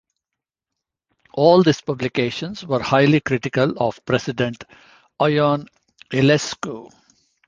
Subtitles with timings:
[1.33, 4.63] All these publications were highly critical of president
[5.19, 5.67] Ion
[6.11, 6.91] Iliescu.